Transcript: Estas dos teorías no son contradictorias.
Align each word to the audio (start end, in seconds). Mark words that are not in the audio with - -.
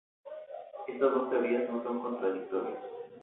Estas 0.87 1.13
dos 1.13 1.29
teorías 1.29 1.69
no 1.69 1.83
son 1.83 1.99
contradictorias. 2.01 2.79